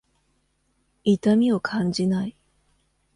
[1.03, 2.35] 痛みを感じない。